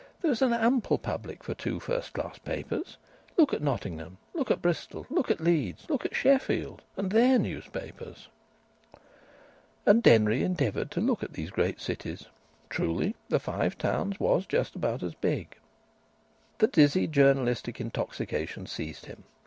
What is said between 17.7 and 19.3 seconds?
intoxication seized him.